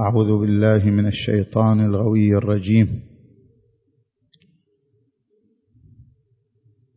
[0.00, 3.02] أعوذ بالله من الشيطان الغوي الرجيم.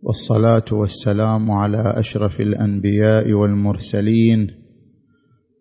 [0.04, 4.48] والصلاة والسلام على أشرف الأنبياء والمرسلين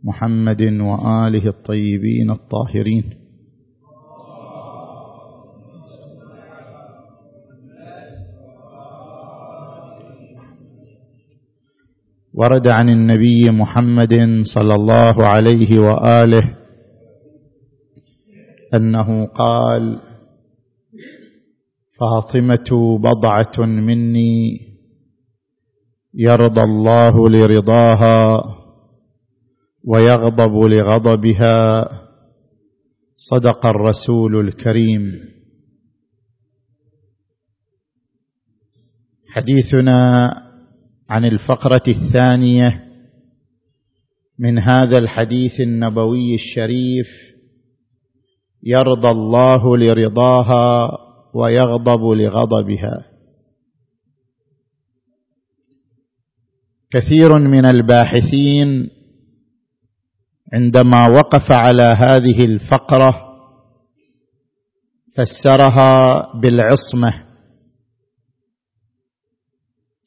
[0.04, 3.04] محمد وآله الطيبين الطاهرين.
[12.34, 16.59] ورد عن النبي محمد صلى الله عليه وآله
[18.74, 20.00] أنه قال
[22.00, 24.70] فاطمة بضعة مني
[26.14, 28.42] يرضى الله لرضاها
[29.84, 31.88] ويغضب لغضبها.
[33.16, 35.30] صدق الرسول الكريم.
[39.28, 40.30] حديثنا
[41.08, 42.84] عن الفقرة الثانية
[44.38, 47.29] من هذا الحديث النبوي الشريف.
[48.62, 50.98] يرضى الله لرضاها
[51.34, 53.06] ويغضب لغضبها.
[56.92, 58.90] كثير من الباحثين
[60.52, 63.14] عندما وقف على هذه الفقرة
[65.16, 67.30] فسرها بالعصمة.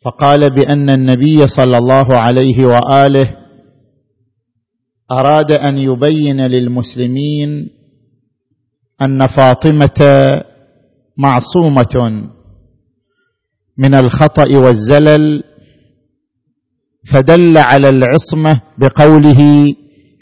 [0.05, 3.37] فقال بأن النبي صلى الله عليه وآله
[5.11, 7.69] أراد أن يبين للمسلمين
[9.01, 9.99] أن فاطمة
[11.17, 12.29] معصومة
[13.77, 15.43] من الخطأ والزلل
[17.11, 19.73] فدل على العصمة بقوله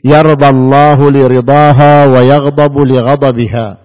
[0.06, 3.78] يرضى الله لرضاها ويغضب لغضبها.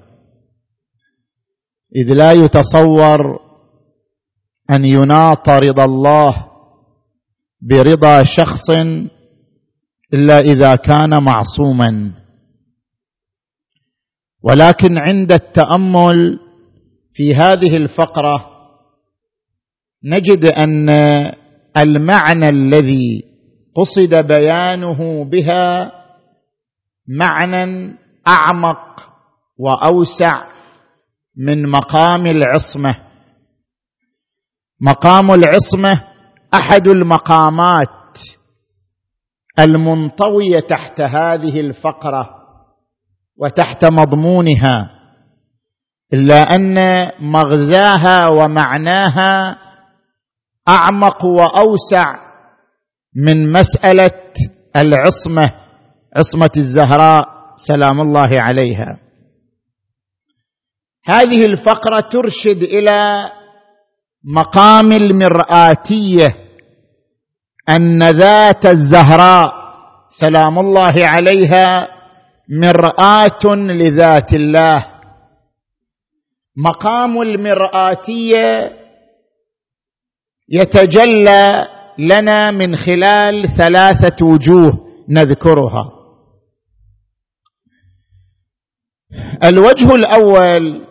[1.96, 3.40] إذ لا يتصور
[4.70, 6.46] أن يناط رضا الله
[7.62, 8.70] برضا شخص
[10.14, 12.12] إلا إذا كان معصوما.
[14.42, 16.38] ولكن عند التأمل
[17.14, 18.50] في هذه الفقرة
[20.04, 20.88] نجد أن
[21.76, 23.24] المعنى الذي
[23.76, 25.92] قصد بيانه بها
[27.08, 27.94] معنى
[28.28, 29.08] أعمق
[29.58, 30.32] وأوسع
[31.36, 32.96] من مقام العصمة.
[34.80, 36.02] مقام العصمة
[36.54, 38.18] أحد المقامات
[39.58, 42.35] المنطوية تحت هذه الفقرة.
[43.38, 44.90] وتحت مضمونها
[46.14, 46.76] إلا أن
[47.20, 49.58] مغزاها ومعناها
[50.68, 52.16] أعمق وأوسع
[53.16, 54.10] من مسألة
[54.76, 55.52] العصمة
[56.16, 58.98] عصمة الزهراء سلام الله عليها.
[61.04, 63.30] هذه الفقرة ترشد إلى
[64.24, 66.36] مقام المرآتية
[67.70, 69.52] أن ذات الزهراء
[70.08, 71.95] سلام الله عليها
[72.48, 74.92] مرآة لذات الله.
[76.56, 78.76] مقام المراتيه
[80.48, 81.68] يتجلى
[81.98, 85.92] لنا من خلال ثلاثة وجوه نذكرها.
[89.44, 90.86] الوجه الأول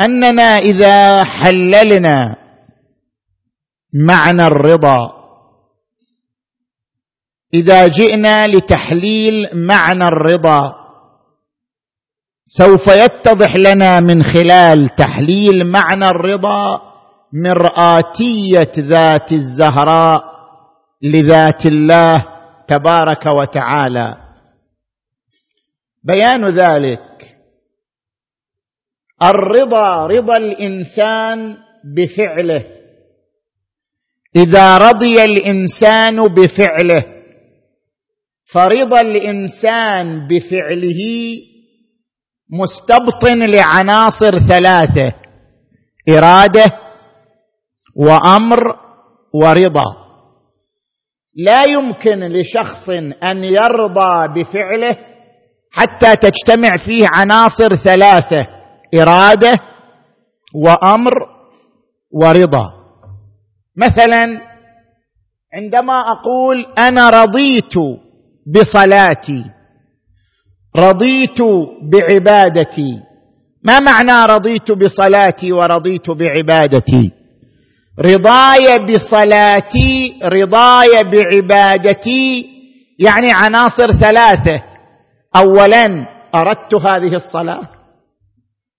[0.00, 2.36] أننا إذا حللنا
[3.92, 5.23] معنى الرضا
[7.54, 10.74] إذا جئنا لتحليل معنى الرضا
[12.46, 16.82] سوف يتضح لنا من خلال تحليل معنى الرضا
[17.32, 20.24] مرآتية ذات الزهراء
[21.02, 22.26] لذات الله
[22.68, 24.16] تبارك وتعالى.
[26.04, 27.36] بيان ذلك
[29.22, 31.56] الرضا رضا الإنسان
[31.96, 32.64] بفعله.
[34.36, 37.13] إذا رضي الإنسان بفعله
[38.54, 41.00] فرضا الانسان بفعله
[42.50, 45.12] مستبطن لعناصر ثلاثة
[46.08, 46.64] إرادة
[47.96, 48.60] وأمر
[49.34, 50.04] ورضا.
[51.36, 52.90] لا يمكن لشخص
[53.22, 54.98] أن يرضى بفعله
[55.72, 58.46] حتى تجتمع فيه عناصر ثلاثة
[58.94, 59.52] إرادة
[60.54, 61.12] وأمر
[62.10, 62.66] ورضا.
[63.76, 64.40] مثلا
[65.54, 68.03] عندما أقول أنا رضيت
[68.46, 69.44] بصلاتي.
[70.76, 71.42] رضيت
[71.82, 73.00] بعبادتي.
[73.62, 77.12] ما معنى رضيت بصلاتي ورضيت بعبادتي؟
[78.00, 82.46] رضاي بصلاتي رضاي بعبادتي.
[82.98, 84.62] يعني عناصر ثلاثة.
[85.36, 87.68] اولا أردت هذه الصلاة.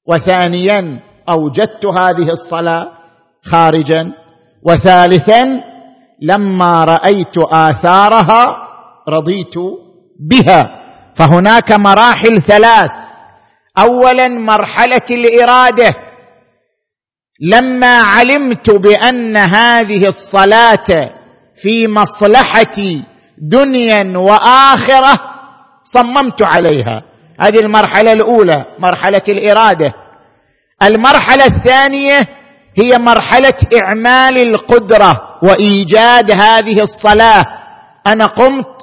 [0.07, 2.91] وثانيا أوجدت هذه الصلاة
[3.43, 4.11] خارجا.
[4.63, 5.47] وثالثا
[6.21, 8.64] لما رأيت آثارها
[9.09, 9.53] رضيت
[10.19, 10.81] بها.
[11.15, 12.91] فهناك مراحل ثلاث.
[13.77, 15.95] اولا مرحلة الإرادة.
[17.41, 21.11] لما علمت بأن هذه الصلاة
[21.61, 23.03] في مصلحتي
[23.37, 25.19] دنيا وآخرة
[25.83, 27.03] صممت عليها.
[27.39, 29.93] هذه المرحلة الأولى مرحلة الإرادة.
[30.83, 32.19] المرحلة الثانية
[32.77, 33.53] هي مرحلة
[33.83, 37.64] إعمال القدرة وإيجاد هذه الصلاة.
[38.07, 38.81] أنا قمت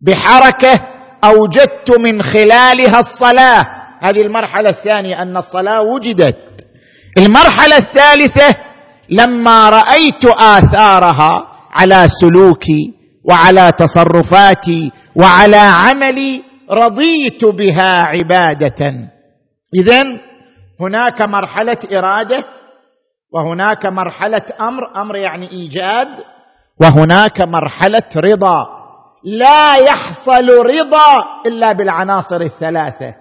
[0.00, 0.80] بحركة
[1.24, 3.66] أوجدت من خلالها الصلاة.
[4.00, 6.66] هذه المرحلة الثانية أن الصلاة وجدت.
[7.18, 8.56] المرحلة الثالثة
[9.10, 12.94] لما رأيت آثارها على سلوكي
[13.24, 19.10] وعلى تصرفاتي وعلى عملي رضيت بها عبادة.
[19.74, 20.02] اذا
[20.80, 22.44] هناك مرحلة إرادة
[23.32, 25.00] وهناك مرحلة أمر.
[25.02, 26.08] أمر يعني إيجاد.
[26.80, 28.66] وهناك مرحلة رضا.
[29.24, 33.14] لا يحصل رضا إلا بالعناصر الثلاثة.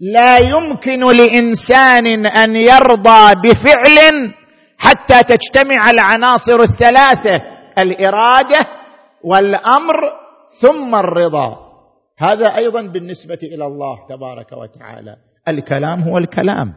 [0.00, 4.32] لا يمكن لإنسان أن يرضى بفعل
[4.78, 7.42] حتى تجتمع العناصر الثلاثة
[7.78, 8.66] الإرادة
[9.24, 9.96] والأمر
[10.62, 11.56] ثم الرضا.
[12.18, 15.16] هذا أيضا بالنسبة إلى الله تبارك وتعالى.
[15.48, 16.74] الكلام هو الكلام.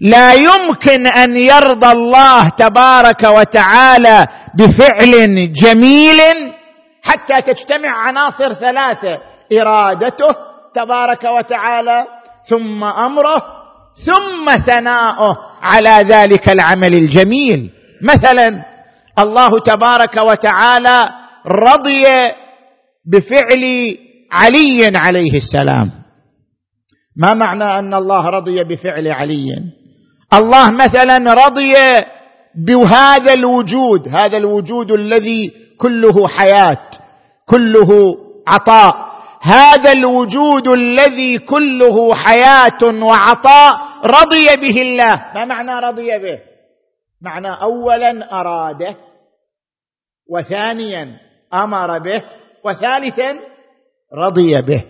[0.00, 5.12] لا يمكن أن يرضى الله تبارك وتعالى بفعل
[5.52, 6.20] جميل
[7.02, 9.18] حتى تجتمع عناصر ثلاثة
[9.52, 10.34] إرادته
[10.74, 12.06] تبارك وتعالى
[12.48, 13.42] ثم أمره
[14.06, 17.70] ثم ثناؤه على ذلك العمل الجميل.
[18.02, 18.64] مثلا
[19.18, 21.08] الله تبارك وتعالى
[21.46, 22.04] رضي
[23.06, 23.64] بفعل
[24.32, 25.90] علي عليه السلام.
[27.16, 29.78] ما معنى أن الله رضي بفعل علي؟
[30.34, 31.74] الله مثلا رضي
[32.54, 36.86] بهذا الوجود هذا الوجود الذي كله حياة
[37.46, 37.90] كله
[38.48, 39.08] عطاء.
[39.40, 43.72] هذا الوجود الذي كله حياة وعطاء
[44.04, 45.14] رضي به الله.
[45.34, 46.38] ما معنى رضي به؟
[47.22, 48.96] معنى اولا أراده
[50.30, 51.16] وثانيا
[51.54, 52.22] أمر به
[52.64, 53.38] وثالثا
[54.14, 54.84] رضي به.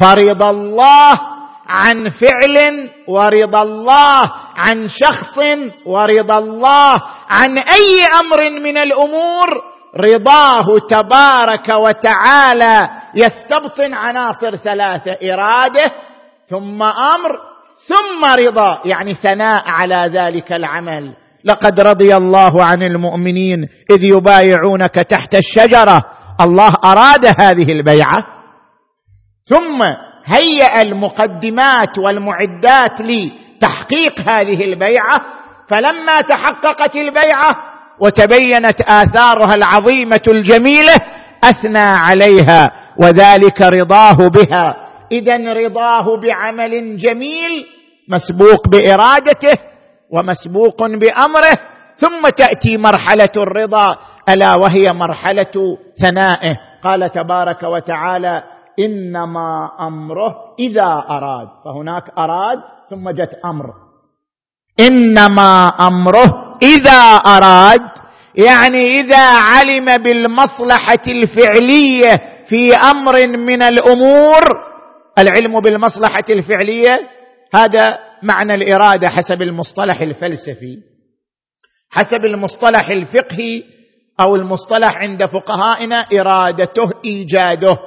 [0.00, 1.37] فرضى الله
[1.68, 5.38] عن فعل ورضى الله عن شخص
[5.86, 6.96] ورضى الله
[7.30, 9.48] عن أي أمر من الأمور
[9.96, 15.92] رضاه تبارك وتعالى يستبطن عناصر ثلاثة إراده
[16.46, 17.38] ثم أمر
[17.86, 21.14] ثم رضا يعني ثناء على ذلك العمل.
[21.44, 26.04] لقد رضي الله عن المؤمنين إذ يبايعونك تحت الشجرة.
[26.40, 28.24] الله أراد هذه البيعة.
[29.44, 29.84] ثم
[30.28, 35.20] هيأ المقدمات والمعدات لتحقيق هذه البيعة
[35.68, 37.50] فلما تحققت البيعة
[38.00, 40.94] وتبينت آثارها العظيمة الجميلة
[41.44, 44.76] أثنى عليها وذلك رضاه بها.
[45.12, 47.66] اذا رضاه بعمل جميل
[48.08, 49.56] مسبوق بإرادته
[50.10, 51.58] ومسبوق بأمره
[51.96, 53.96] ثم تأتي مرحلة الرضا
[54.28, 56.56] ألا وهي مرحلة ثنائه.
[56.84, 58.42] قال تبارك وتعالى
[58.78, 61.48] إنما أمره إذا أراد.
[61.64, 62.58] فهناك أراد
[62.90, 63.88] ثم جت أمر.
[64.80, 67.88] إنما أمره إذا أراد
[68.34, 74.42] يعني إذا علم بالمصلحة الفعلية في أمر من الأمور
[75.18, 77.00] العلم بالمصلحة الفعلية
[77.54, 80.78] هذا معنى الإرادة حسب المصطلح الفلسفي.
[81.90, 83.62] حسب المصطلح الفقهي
[84.20, 87.78] أو المصطلح عند فقهائنا إرادته إيجاده.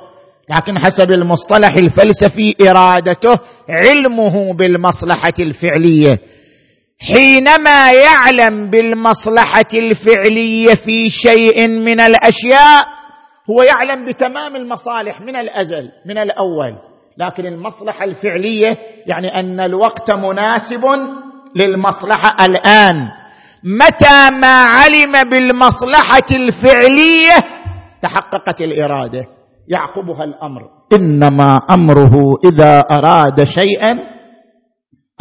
[0.56, 3.40] لكن حسب المصطلح الفلسفي إرادته
[3.70, 6.20] علمه بالمصلحة الفعلية.
[7.00, 12.88] حينما يعلم بالمصلحة الفعلية في شيء من الأشياء
[13.50, 16.76] هو يعلم بتمام المصالح من الأزل من الأول.
[17.18, 18.78] لكن المصلحة الفعلية
[19.08, 20.86] يعني أن الوقت مناسب
[21.56, 23.08] للمصلحة الآن.
[23.64, 27.38] متى ما علم بالمصلحة الفعلية
[28.02, 29.26] تحققت الإرادة.
[29.68, 30.70] يعقبها الأمر.
[30.94, 32.16] إنما أمره
[32.46, 33.94] إذا أراد شيئا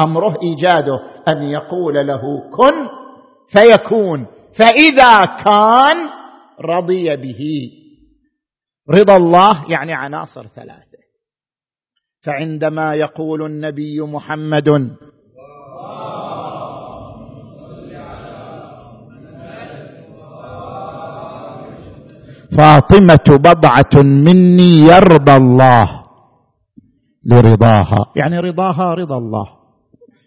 [0.00, 2.23] أمره إيجاده أن يقول له
[2.56, 2.88] كن
[3.49, 5.97] فيكون فإذا كان
[6.61, 7.40] رضي به.
[8.90, 10.90] رضا الله يعني عناصر ثلاثة.
[12.23, 14.97] فعندما يقول النبي محمد
[22.57, 26.02] فاطمة بضعة مني يرضى الله
[27.26, 28.07] لرضاها.
[28.16, 29.47] يعني رضاها رضا الله.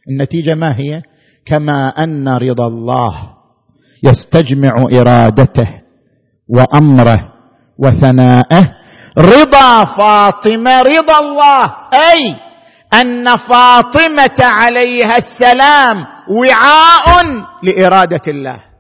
[0.10, 1.02] النتيجة ما هي؟
[1.46, 3.14] كما أن رضا الله
[4.04, 5.68] يستجمع إرادته
[6.50, 7.34] وأمره
[7.78, 8.64] وثناءه.
[9.18, 11.64] رضا فاطمة رضا الله.
[11.94, 12.36] أي
[13.02, 17.26] أن فاطمة عليها السلام وعاء
[17.64, 18.73] لإرادة الله.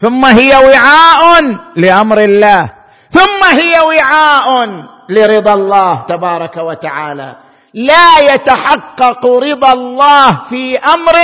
[0.00, 1.22] ثم هي وعاء
[1.76, 2.70] لأمر الله.
[3.10, 4.48] ثم هي وعاء
[5.08, 7.36] لرضا الله تبارك وتعالى.
[7.74, 11.16] لا يتحقق رضا الله في أمر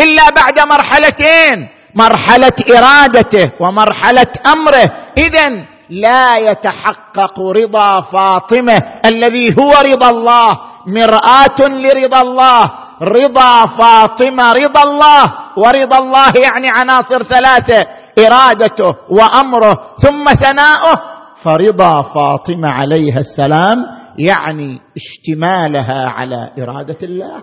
[0.00, 1.68] إلا بعد مرحلتين.
[1.94, 4.90] مرحلة إرادته ومرحلة أمره.
[5.18, 5.48] اذا
[5.90, 10.60] لا يتحقق رضا فاطمة الذي هو رضا الله.
[10.86, 12.70] مرآة لرضا الله.
[13.02, 17.86] رضا فاطمة رضا الله ورضا الله يعني عناصر ثلاثة
[18.18, 20.96] إرادته وأمره ثم ثناؤه
[21.42, 23.86] فرضا فاطمة عليها السلام
[24.18, 27.42] يعني اشتمالها على إرادة الله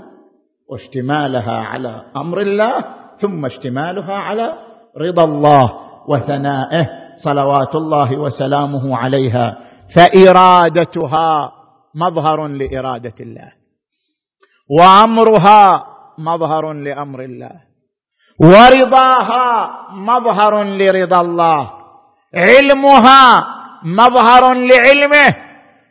[0.69, 2.73] واشتمالها على أمر الله
[3.19, 4.53] ثم اشتمالها على
[4.97, 5.73] رضا الله
[6.07, 9.57] وثنائه صلوات الله وسلامه عليها
[9.95, 11.51] فإرادتها
[11.95, 13.56] مظهر لإرادة الله.
[14.69, 15.85] وامرها
[16.17, 17.51] مظهر لأمر الله.
[18.39, 21.71] ورضاها مظهر لرضا الله.
[22.35, 23.47] علمها
[23.83, 25.35] مظهر لعلمه.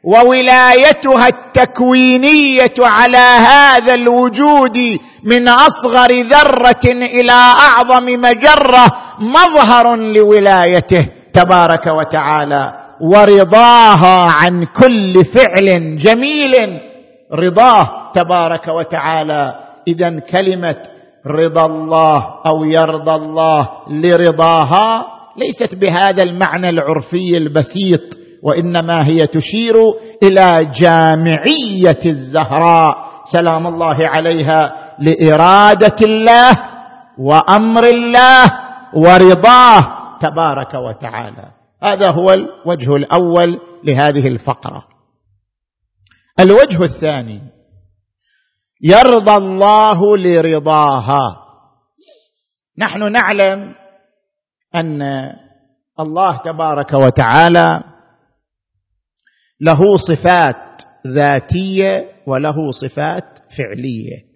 [0.05, 4.79] وولايتها التكوينية على هذا الوجود
[5.25, 8.87] من أصغر ذرة إلى أعظم مجرة
[9.19, 12.73] مظهر لولايته تبارك وتعالى.
[13.01, 16.81] ورضاها عن كل فعل جميل.
[17.35, 19.55] رضاه تبارك وتعالى.
[19.89, 20.77] اذا كلمة
[21.27, 25.07] رضا الله أو يرضى الله لرضاها
[25.37, 28.01] ليست بهذا المعنى العرفي البسيط
[28.43, 29.75] وإنما هي تشير
[30.23, 32.97] إلى جامعية الزهراء.
[33.25, 34.87] سلام الله عليها.
[34.99, 36.53] لإرادة الله
[37.19, 38.45] وأمر الله
[38.95, 39.81] ورضاه
[40.21, 41.45] تبارك وتعالى.
[41.83, 44.85] هذا هو الوجه الأول لهذه الفقرة.
[46.41, 47.56] الوجه الثاني
[48.81, 51.43] يرضى الله لرضاها.
[52.79, 53.75] نحن نعلم
[54.75, 55.03] أن
[56.01, 57.83] الله تبارك وتعالى
[59.61, 64.27] له صفات ذاتية وله صفات فعلية.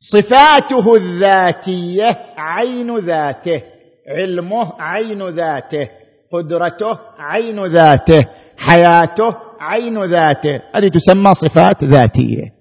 [0.00, 3.62] صفاته الذاتية عين ذاته
[4.08, 5.90] علمه عين ذاته
[6.32, 8.24] قدرته عين ذاته
[8.58, 10.60] حياته عين ذاته.
[10.74, 12.56] هذه تسمى صفات ذاتية.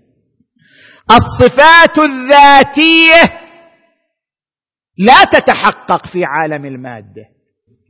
[1.11, 3.39] الصفات الذاتية
[4.97, 7.25] لا تتحقق في عالم المادة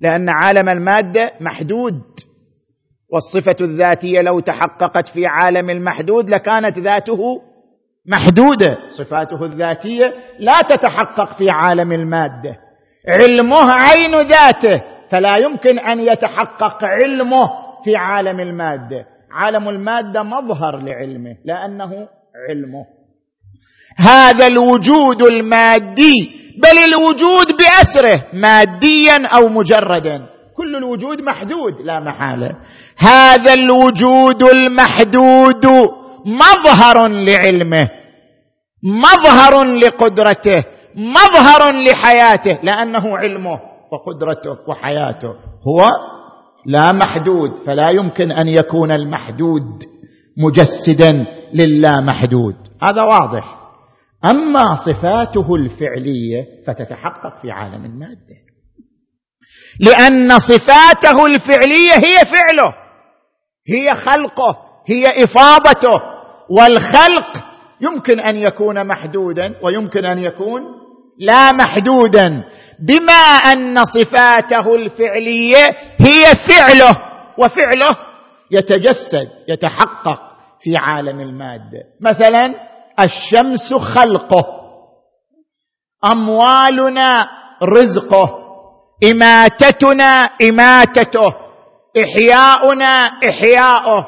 [0.01, 2.01] لأن عالم المادة محدود.
[3.09, 7.41] والصفة الذاتية لو تحققت في عالم المحدود لكانت ذاته
[8.05, 8.77] محدودة.
[8.89, 12.59] صفاته الذاتية لا تتحقق في عالم المادة.
[13.07, 14.81] علمه عين ذاته
[15.11, 17.64] فلا يمكن أن يتحقق علمه.
[17.85, 19.05] في عالم المادة.
[19.31, 21.91] عالم المادة مظهر لعلمه لأنه
[22.49, 22.85] علمه.
[23.97, 26.31] هذا الوجود المادي
[26.63, 30.25] بل الوجود بأسره ماديا أو مجردا.
[30.57, 32.55] كل الوجود محدود لا محالة.
[32.97, 35.65] هذا الوجود المحدود
[36.25, 37.89] مظهر لعلمه
[38.83, 40.63] مظهر لقدرته
[40.95, 43.59] مظهر لحياته لأنه علمه
[43.91, 45.33] وقدرته وحياته.
[45.67, 45.89] هو
[46.65, 49.83] لا محدود فلا يمكن أن يكون المحدود
[50.37, 52.55] مجسدا للا محدود.
[52.83, 53.59] هذا واضح.
[54.25, 58.35] أما صفاته الفعلية فتتحقق في عالم المادة.
[59.79, 62.73] لأن صفاته الفعلية هي فعله
[63.67, 64.57] هي خلقه
[64.87, 66.01] هي إفاضته.
[66.49, 67.45] والخلق
[67.81, 70.61] يمكن أن يكون محدودا ويمكن أن يكون
[71.19, 72.43] لا محدودا.
[72.79, 75.65] بما أن صفاته الفعلية
[75.97, 76.97] هي فعله
[77.37, 77.97] وفعله
[78.51, 80.21] يتجسد يتحقق
[80.61, 82.53] في عالم الماده مثلا
[82.99, 84.45] الشمس خلقه
[86.05, 87.27] أموالنا
[87.63, 88.39] رزقه
[89.11, 91.33] إماتتنا إماتته
[92.03, 92.91] إحياؤنا
[93.29, 94.07] إحياؤه.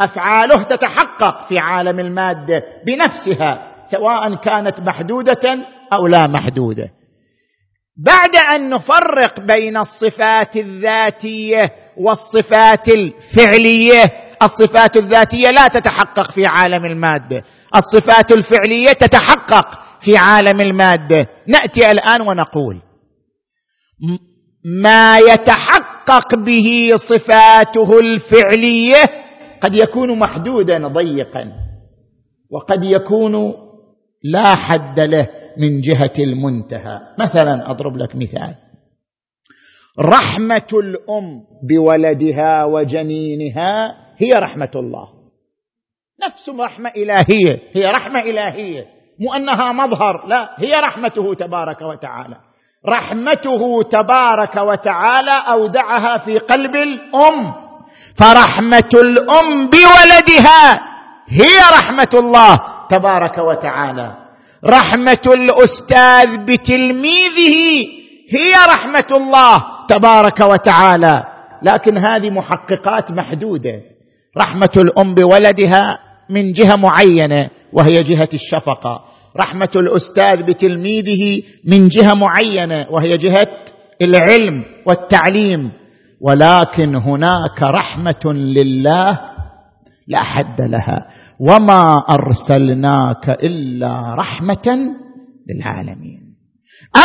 [0.00, 5.58] أفعاله تتحقق في عالم الماده بنفسها سواء كانت محدودة
[5.92, 6.90] أو لا محدودة.
[8.04, 14.04] بعد أن نفرق بين الصفات الذاتية والصفات الفعلية
[14.42, 17.44] الصفات الذاتية لا تتحقق في عالم المادة.
[17.76, 21.26] الصفات الفعلية تتحقق في عالم المادة.
[21.46, 22.82] نأتي الآن ونقول
[24.82, 29.04] ما يتحقق به صفاته الفعلية
[29.62, 31.52] قد يكون محدودا ضيقا
[32.50, 33.54] وقد يكون
[34.24, 35.28] لا حد له.
[35.58, 37.00] من جهة المنتهى.
[37.18, 38.54] مثلا أضرب لك مثال.
[40.00, 45.08] رحمة الأم بولدها وجنينها هي رحمة الله.
[46.24, 47.60] نفس رحمة إلهية.
[47.72, 48.86] هي رحمة إلهية.
[49.20, 50.26] مو أنها مظهر.
[50.26, 52.36] لا هي رحمته تبارك وتعالى.
[52.88, 57.54] رحمته تبارك وتعالى أودعها في قلب الأم.
[58.16, 60.80] فرحمة الأم بولدها
[61.28, 64.29] هي رحمة الله تبارك وتعالى.
[64.66, 67.56] رحمة الأستاذ بتلميذه
[68.30, 71.24] هي رحمة الله تبارك وتعالى.
[71.62, 73.80] لكن هذه محققات محدودة.
[74.38, 75.98] رحمة الأم بولدها
[76.30, 79.04] من جهة معينة وهي جهة الشفقة.
[79.36, 83.48] رحمة الأستاذ بتلميذه من جهة معينة وهي جهة
[84.02, 85.70] العلم والتعليم.
[86.20, 89.18] ولكن هناك رحمة لله
[90.08, 91.06] لا حد لها.
[91.40, 94.94] وما ارسلناك الا رحمه
[95.48, 96.20] للعالمين.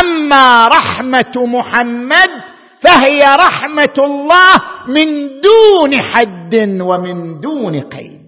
[0.00, 2.30] اما رحمه محمد
[2.80, 4.54] فهي رحمه الله
[4.88, 8.26] من دون حد ومن دون قيد.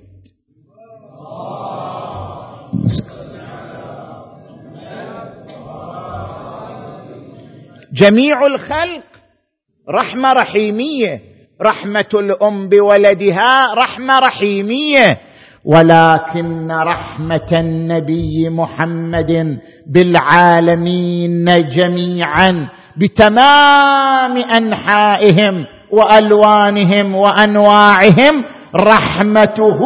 [7.93, 9.05] جميع الخلق
[9.91, 11.23] رحمة رحيميه
[11.63, 15.21] رحمه الام بولدها رحمة رحيميه
[15.69, 28.45] ولكن رحمة النبي محمد بالعالمين جميعا بتمام أنحائهم وألوانهم وأنواعهم
[28.77, 29.81] رحمته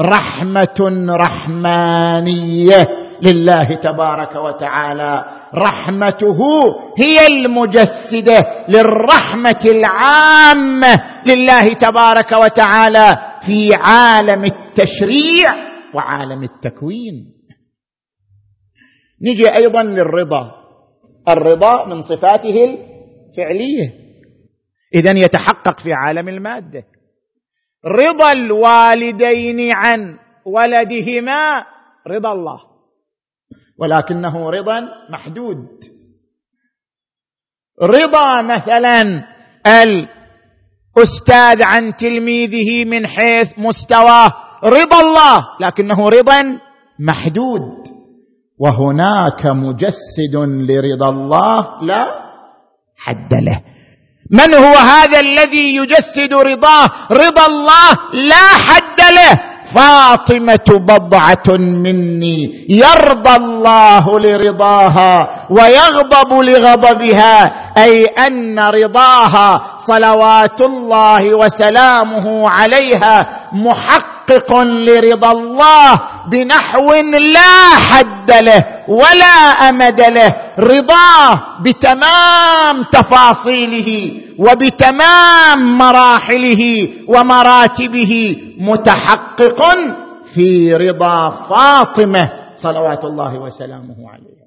[0.00, 2.88] رحمة رحمانية.
[3.22, 5.24] لله تبارك وتعالى.
[5.54, 6.38] رحمته
[6.98, 13.16] هي المجسدة للرحمة العامة لله تبارك وتعالى
[13.46, 15.54] في عالم التشريع
[15.94, 17.34] وعالم التكوين.
[19.22, 20.54] نجي أيضا للرضا.
[21.28, 24.04] الرضا من صفاته الفعلية.
[24.94, 26.84] اذا يتحقق في عالم المادة.
[27.86, 31.64] رضا الوالدين عن ولدهما.
[32.08, 32.73] رضا الله.
[33.78, 35.66] ولكنه رضا محدود.
[37.82, 39.24] رضا مثلا
[39.66, 44.32] الأستاذ عن تلميذه من حيث مستواه.
[44.64, 46.58] رضا الله لكنه رضا
[46.98, 47.84] محدود.
[48.58, 50.36] وهناك مجسد
[50.70, 52.24] لرضا الله لا
[52.96, 53.62] حد له.
[54.30, 59.53] من هو هذا الذي يجسد رضاه؟ رضا الله لا حد له.
[59.74, 73.48] فاطمة بضعة مني يرضى الله لرضاها ويغضب لغضبها أي أن رضاها صلوات الله وسلامه عليها
[73.52, 76.92] محقق لرضا الله بنحو
[77.34, 77.54] لا
[77.90, 79.36] حد له ولا
[79.68, 80.30] أمد له.
[80.58, 86.62] رضاه بتمام تفاصيله وبتمام مراحله
[87.08, 89.60] ومراتبه متحقق
[90.34, 94.43] في رضا فاطمة صلوات الله وسلامه عليها.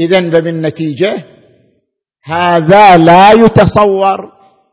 [0.00, 1.24] إذا فبالنتيجه
[2.24, 4.32] هذا لا يتصور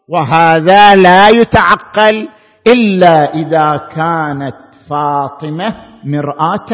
[0.10, 2.30] وهذا لا يتعقل
[2.68, 4.56] إلا إذا كانت
[4.90, 6.72] فاطمة مرآة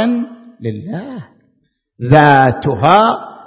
[0.62, 1.24] لله.
[2.12, 3.02] ذاتها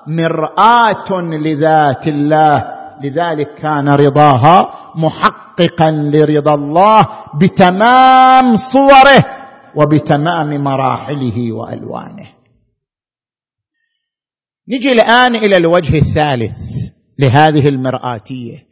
[0.08, 2.74] مرآة لذات الله.
[3.02, 7.08] لذلك كان رضاها محققا لرضا الله
[7.40, 9.24] بتمام صوره
[9.76, 12.37] وبتمام مراحله وألوانه.
[14.68, 16.56] نجي الآن إلى الوجه الثالث
[17.18, 18.68] لهذه المرآتية.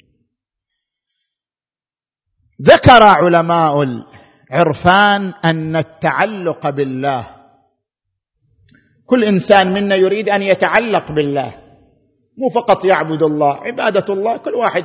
[2.63, 7.29] ذكر علماء العرفان أن التعلق بالله
[9.07, 11.55] كل إنسان منا يريد أن يتعلق بالله
[12.39, 14.85] مو فقط يعبد الله عبادة الله كل واحد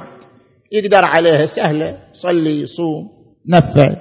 [0.71, 3.09] يقدر عليها سهلة صلي صوم
[3.47, 3.95] نفع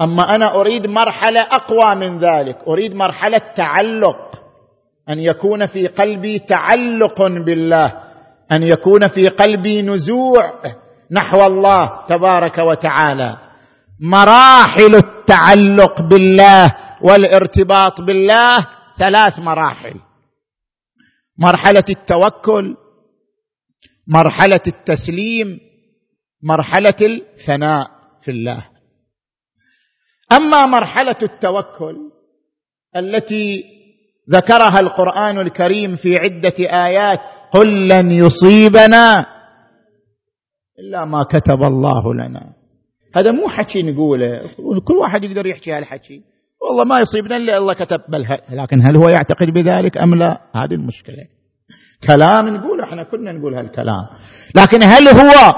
[0.00, 4.45] أما أنا أريد مرحلة أقوى من ذلك أريد مرحلة تعلق.
[5.08, 8.02] أن يكون في قلبي تعلق بالله
[8.52, 10.62] أن يكون في قلبي نزوع
[11.10, 13.38] نحو الله تبارك وتعالى.
[14.00, 18.66] مراحل التعلق بالله والارتباط بالله
[18.98, 20.00] ثلاث مراحل.
[21.38, 22.76] مرحلة التوكل
[24.06, 25.60] مرحلة التسليم
[26.42, 27.90] مرحلة الفناء
[28.22, 28.68] في الله.
[30.32, 31.96] أما مرحلة التوكل
[32.96, 33.75] التي
[34.30, 37.20] ذكرها القرآن الكريم في عدة آيات.
[37.52, 39.26] قل لن يصيبنا
[40.78, 42.42] إلا ما كتب الله لنا.
[43.16, 44.30] هذا مو حكي نقوله.
[44.84, 46.20] كل واحد يقدر يحكي هالحكي.
[46.68, 48.00] والله ما يصيبنا إلا الله كتب.
[48.08, 51.24] بل لكن هل هو يعتقد بذلك أم لا؟ هذه المشكلة.
[52.08, 54.06] كلام نقول إحنا كنا نقول هالكلام.
[54.54, 55.54] لكن هل هو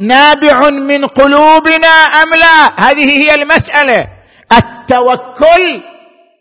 [0.00, 4.08] نابع من قلوبنا أم لا؟ هذه هي المسألة.
[4.52, 5.89] التوكل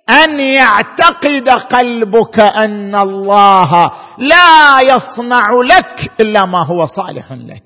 [0.09, 7.63] أن يعتقد قلبك أن الله لا يصنع لك إلا ما هو صالح لك.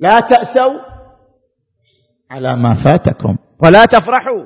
[0.00, 0.80] لا تأسوا
[2.30, 4.44] على ما فاتكم ولا تفرحوا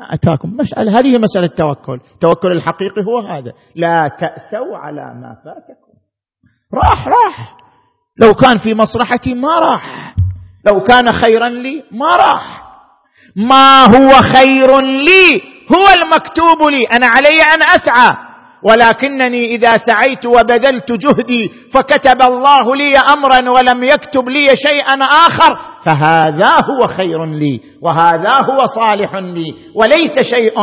[0.00, 0.56] ما أتاكم.
[0.56, 2.00] مساله هذه مسألة التوكل.
[2.14, 3.52] التوكل الحقيقي هو هذا.
[3.74, 5.98] لا تأسوا على ما فاتكم.
[6.74, 7.56] راح راح.
[8.16, 10.16] لو كان في مصلحتي ما راح.
[10.66, 12.67] لو كان خيرا لي ما راح.
[13.38, 16.82] ما هو خير لي؟ هو المكتوب لي.
[16.82, 18.16] أنا علي أن أسعى.
[18.62, 25.58] ولكنني إذا سعيت وبذلت جهدي فكتب الله لي أمرا ولم يكتب لي شيئا آخر.
[25.84, 27.60] فهذا هو خير لي.
[27.82, 29.54] وهذا هو صالح لي.
[29.74, 30.54] وليس شيء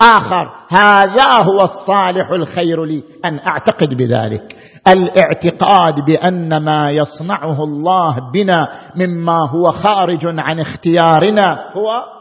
[0.00, 0.50] آخر.
[0.68, 3.02] هذا هو الصالح الخير لي.
[3.24, 4.56] أن أعتقد بذلك.
[4.88, 12.13] الاعتقاد بأن ما يصنعه الله بنا مما هو خارج عن اختيارنا هو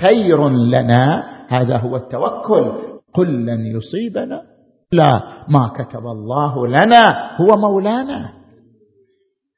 [0.00, 2.92] خير لنا هذا هو التوكل.
[3.14, 4.42] قل لن يصيبنا
[4.92, 8.34] لا ما كتب الله لنا هو مولانا.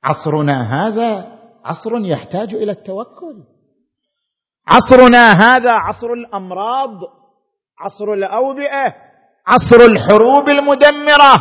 [0.05, 1.27] عصرنا هذا
[1.65, 3.37] عصر يحتاج إلى التوكل.
[4.69, 6.91] عصرنا هذا عصر الأمراض
[7.81, 8.95] عصر الأوبئة
[9.47, 11.35] عصر الحروب المدمرة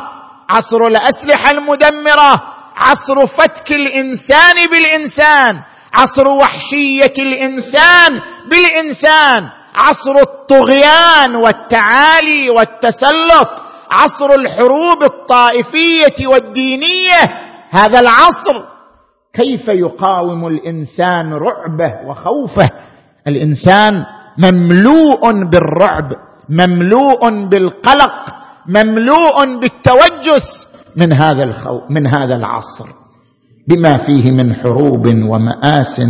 [0.49, 2.33] عصر الأسلحة المدمرة
[2.75, 5.63] عصر فتك الإنسان بالإنسان.
[5.93, 9.49] عصر وحشية الإنسان بالإنسان.
[9.75, 13.49] عصر الطغيان والتعالي والتسلط.
[13.91, 17.21] عصر الحروب الطائفية والدينية.
[17.69, 18.53] هذا العصر
[19.33, 22.69] كيف يقاوم الإنسان رعبه وخوفه؟
[23.27, 24.05] الإنسان
[24.37, 26.11] مملوء بالرعب
[26.49, 28.35] مملوء بالقلق
[28.67, 33.02] مملوء بالتوجس من هذا الخوف من هذا العصر.
[33.67, 36.01] بما فيه من حروب ومآس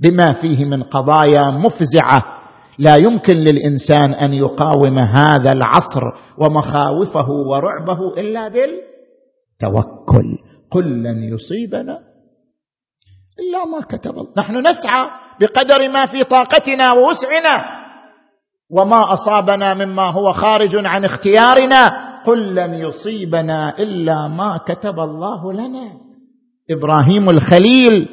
[0.00, 2.22] بما فيه من قضايا مفزعة.
[2.78, 6.02] لا يمكن للإنسان أن يقاوم هذا العصر
[6.38, 10.38] ومخاوفه ورعبه إلا بالتوكل.
[10.70, 11.98] قل لن يصيبنا
[13.40, 14.32] إلا ما كتب الله.
[14.38, 17.64] نحن نسعى بقدر ما في طاقتنا ووسعنا
[18.70, 21.90] وما أصابنا مما هو خارج عن اختيارنا.
[22.26, 26.05] قل لن يصيبنا إلا ما كتب الله لنا.
[26.70, 28.08] إبراهيم الخليل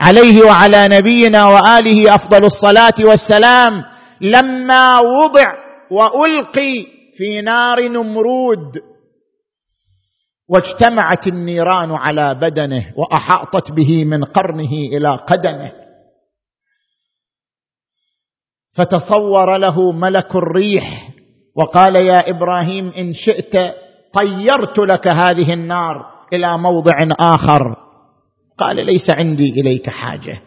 [0.00, 3.72] عليه وعلى نبينا وآله أفضل الصلاة والسلام
[4.20, 5.54] لما وضع
[5.90, 6.86] وألقي
[7.16, 8.80] في نار نمرود
[10.48, 15.72] واجتمعت النيران على بدنه وأحاطت به من قرنه إلى قدمه.
[18.72, 21.08] فتصور له ملك الريح
[21.56, 23.74] وقال يا إبراهيم إن شئت
[24.12, 27.76] طيرت لك هذه النار إلى موضع آخر.
[28.62, 30.42] قال ليس عندي إليك حاجة.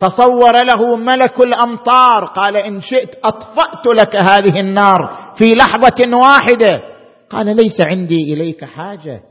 [0.00, 6.82] تصور له ملك الأمطار قال إن شئت أطفأت لك هذه النار في لحظة واحدة.
[7.30, 9.22] قال ليس عندي إليك حاجة.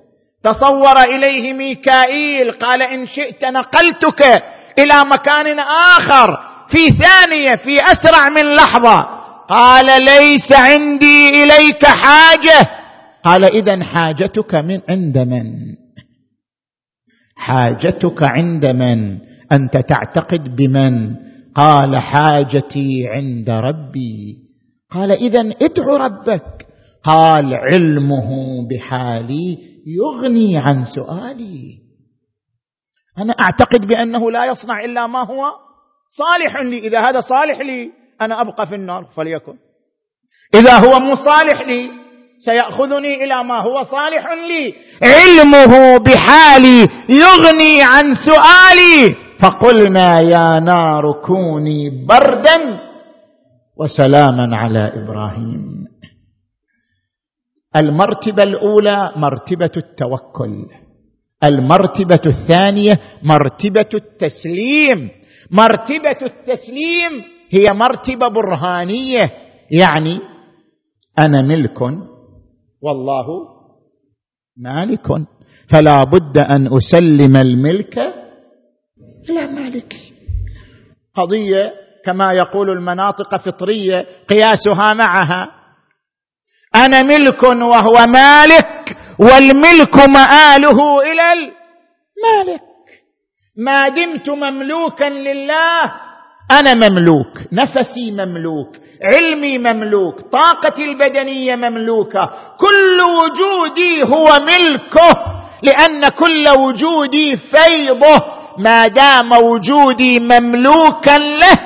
[0.43, 4.21] تصور إليه ميكائيل قال إن شئت نقلتك
[4.79, 5.59] إلى مكان
[5.97, 6.37] آخر
[6.67, 9.17] في ثانية في أسرع من لحظة.
[9.49, 12.69] قال ليس عندي إليك حاجة.
[13.23, 15.77] قال اذا حاجتك من عند من؟
[17.37, 19.19] حاجتك عند من؟
[19.51, 21.15] أنت تعتقد بمن؟
[21.55, 24.37] قال حاجتي عند ربي.
[24.91, 26.67] قال إذا ادع ربك.
[27.03, 28.29] قال علمه
[28.67, 31.77] بحالي يغني عن سؤالي.
[33.17, 35.45] أنا أعتقد بأنه لا يصنع إلا ما هو
[36.09, 36.77] صالح لي.
[36.77, 39.05] إذا هذا صالح لي أنا أبقى في النار.
[39.15, 39.57] فليكن.
[40.55, 42.06] إذا هو مو صالح لي
[42.39, 44.73] سيأخذني إلى ما هو صالح لي.
[45.03, 49.15] علمه بحالي يغني عن سؤالي.
[49.39, 52.79] فقلنا يا نار كوني بردا
[53.77, 55.87] وسلاما على إبراهيم.
[57.75, 60.65] المرتبة الأولى مرتبة التوكل.
[61.43, 65.09] المرتبة الثانية مرتبة التسليم.
[65.51, 69.31] مرتبة التسليم هي مرتبة برهانية
[69.71, 70.19] يعني
[71.19, 71.77] أنا ملك
[72.87, 73.27] والله
[74.57, 75.07] مالك.
[75.71, 77.97] فلا بد أن أسلم الملك
[79.29, 80.13] إلى مالكي
[81.15, 81.73] قضية
[82.05, 85.51] كما يقول المناطق فطرية قياسها معها.
[86.75, 92.61] أنا ملك وهو مالك والملك مآله إلى المالك.
[93.57, 95.81] ما دمت مملوكا لله
[96.51, 98.71] أنا مملوك نفسي مملوك.
[99.03, 102.29] علمي مملوك طاقتي البدنية مملوكة
[102.59, 108.23] كل وجودي هو ملكه لأن كل وجودي فيضه
[108.57, 111.59] ما دام وجودي مملوكا له.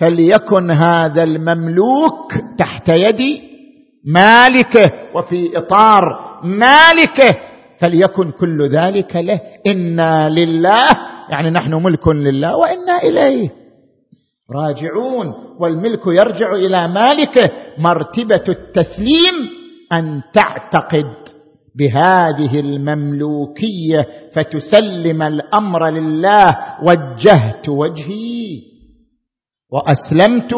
[0.00, 3.40] فليكن هذا المملوك تحت يد
[4.04, 6.02] مالكه وفي إطار
[6.44, 7.36] مالكه.
[7.80, 9.40] فليكن كل ذلك له.
[9.66, 10.82] إنا لله
[11.30, 13.57] يعني نحن ملك لله وإنا إليه.
[14.50, 17.50] راجعون والملك يرجع إلى مالكه.
[17.78, 19.34] مرتبة التسليم
[19.92, 21.14] أن تعتقد
[21.74, 26.56] بهذه المملوكية فتسلم الأمر لله.
[26.82, 28.62] وجهت وجهي.
[29.72, 30.54] وأسلمت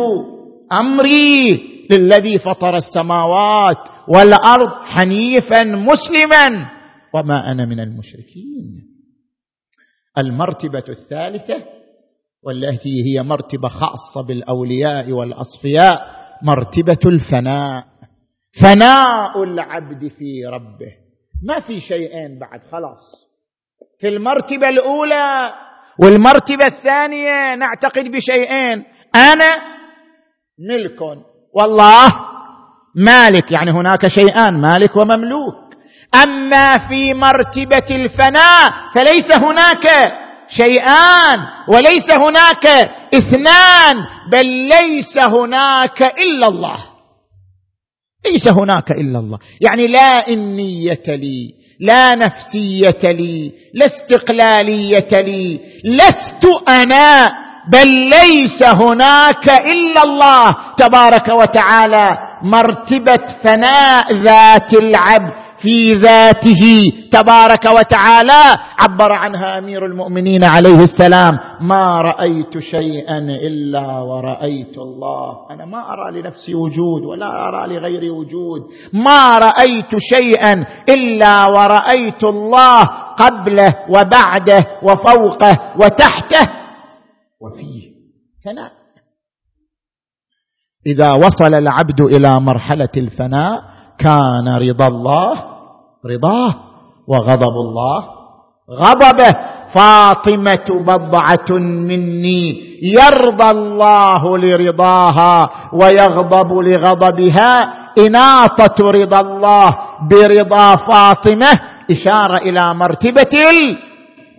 [0.72, 6.70] أمري للذي فطر السماوات والأرض حنيفا مسلما.
[7.14, 8.86] وما أنا من المشركين.
[10.18, 11.79] المرتبة الثالثة
[12.42, 17.84] والتي هي مرتبة خاصة بالأولياء والأصفياء مرتبة الفناء.
[18.62, 20.92] فناء العبد في ربه.
[21.42, 23.30] ما في شيئين بعد خلاص.
[24.00, 25.52] في المرتبة الأولى
[25.98, 28.84] والمرتبة الثانية نعتقد بشيئين.
[29.14, 29.50] أنا
[30.70, 31.00] ملك.
[31.54, 32.14] والله
[32.94, 35.54] مالك يعني هناك شيئان مالك ومملوك.
[36.22, 39.86] أما في مرتبة الفناء فليس هناك.
[40.50, 42.66] شيئان وليس هناك
[43.14, 43.96] اثنان
[44.32, 46.76] بل ليس هناك إلا الله.
[48.26, 49.38] ليس هناك إلا الله.
[49.60, 57.32] يعني لا إنية لي لا نفسية لي لا استقلالية لي لست أنا
[57.68, 60.54] بل ليس هناك إلا الله.
[60.76, 62.10] تبارك وتعالى
[62.42, 68.42] مرتبة فناء ذات العبد في ذاته تبارك وتعالى.
[68.78, 71.38] عبر عنها أمير المؤمنين عليه السلام.
[71.60, 75.50] ما رأيت شيئا إلا ورأيت الله.
[75.50, 78.60] أنا ما أرى لنفسي وجود ولا أرى لغيري وجود.
[78.92, 82.84] ما رأيت شيئا إلا ورأيت الله
[83.16, 86.50] قبله وبعده وفوقه وتحته.
[87.40, 87.90] وفيه
[88.44, 88.72] فناء
[90.86, 95.32] إذا وصل العبد إلى مرحلة الفناء كان رضا الله
[96.06, 96.54] رضاه
[97.08, 98.04] وغضب الله.
[98.70, 99.34] غضبه.
[99.68, 102.60] فاطمة بضعة مني.
[102.82, 107.72] يرضى الله لرضاها ويغضب لغضبها.
[107.98, 109.76] اناطه رضا الله
[110.10, 111.60] برضا فاطمة.
[111.90, 113.38] إشارة إلى مرتبة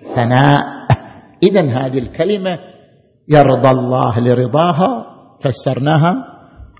[0.05, 0.59] الثناء.
[1.43, 2.57] اذا هذه الكلمة
[3.29, 5.05] يرضى الله لرضاها
[5.43, 6.15] فسرناها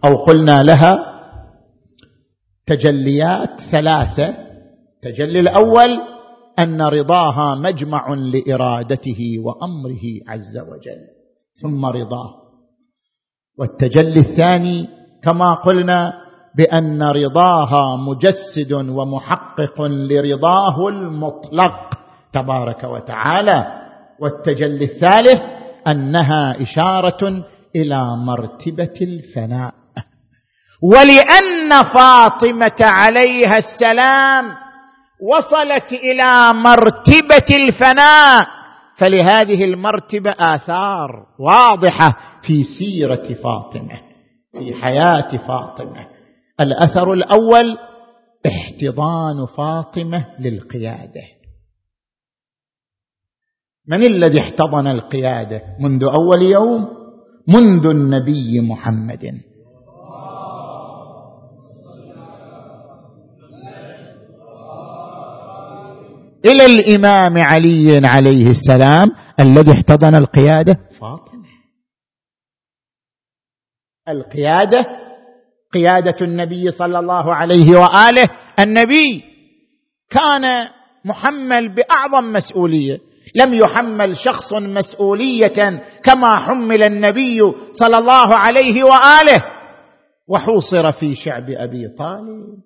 [0.06, 1.11] أو قلنا لها.
[2.66, 4.36] تجليات ثلاثة.
[4.96, 5.90] التجلي الأول
[6.60, 11.08] أن رضاها مجمع لإرادته وأمره عز وجل
[11.62, 12.42] ثم رضاه.
[13.60, 14.88] والتجلي الثاني
[15.24, 16.14] كما قلنا
[16.56, 21.90] بأن رضاها مجسد ومحقق لرضاه المطلق
[22.34, 23.66] تبارك وتعالى.
[24.20, 25.42] والتجلي الثالث
[25.88, 27.46] أنها إشارة
[27.76, 29.81] إلى مرتبة الفناء.
[30.82, 34.46] ولأن فاطمة عليها السلام
[35.22, 38.48] وصلت إلى مرتبة الفناء
[38.98, 44.02] فلهذه المرتبة آثار واضحة في سيرة فاطمة
[44.58, 46.08] في حياة فاطمة.
[46.60, 47.78] الأثر الأول
[48.46, 51.22] احتضان فاطمة للقيادة.
[53.88, 56.88] من الذي احتضن القيادة منذ أول يوم؟
[57.48, 59.42] منذ النبي محمد.
[66.46, 70.78] إلى الإمام علي عليه السلام الذي احتضن القيادة.
[71.00, 71.42] فاطمه
[74.10, 74.86] القيادة
[75.74, 78.30] قيادة النبي صلى الله عليه وآله.
[78.60, 79.24] النبي
[80.10, 80.68] كان
[81.06, 82.98] محمل بأعظم مسؤولية.
[83.36, 87.42] لم يحمل شخص مسؤولية كما حمل النبي
[87.74, 89.44] صلى الله عليه وآله.
[90.28, 92.58] وحوصر في شعب أبي طالب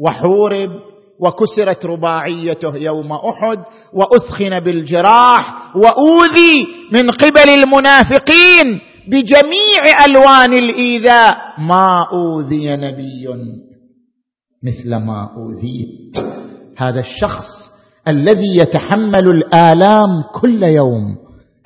[0.00, 0.80] وحورب
[1.20, 3.58] وكسرت رباعيته يوم أحد
[3.92, 11.36] وأثخن بالجراح وأوذي من قبل المنافقين بجميع ألوان الإيذاء.
[11.58, 13.28] ما أوذي نبي
[14.62, 16.26] مثل ما أوذيت.
[16.78, 17.70] هذا الشخص
[18.08, 21.16] الذي يتحمل الآلام كل يوم.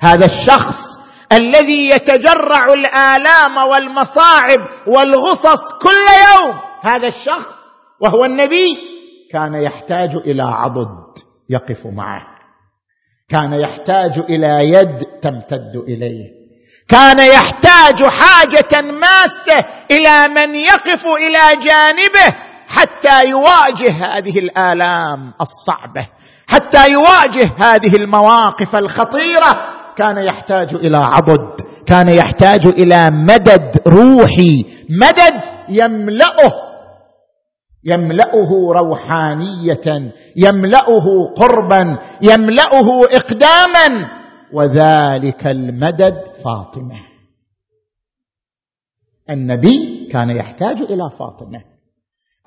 [0.01, 0.91] هذا الشخص
[1.33, 6.55] الذي يتجرع الآلام والمصاعب والغصص كل يوم.
[6.81, 7.55] هذا الشخص
[8.01, 9.00] وهو النبي.
[9.33, 11.17] كان يحتاج إلى عضد
[11.49, 12.27] يقف معه.
[13.29, 16.41] كان يحتاج إلى يد تمتد إليه.
[16.89, 26.07] كان يحتاج حاجة ماسة إلى من يقف إلى جانبه حتى يواجه هذه الآلام الصعبة.
[26.47, 29.81] حتى يواجه هذه المواقف الخطيرة.
[29.97, 31.61] كان يحتاج إلى عضد.
[31.87, 34.65] كان يحتاج إلى مدد روحي.
[34.89, 36.70] مدد يملأه
[37.83, 44.11] يملأه روحانية يملأه قربا يملأه اقداما
[44.53, 46.95] وذلك المدد فاطمة.
[49.29, 51.61] النبي كان يحتاج إلى فاطمة.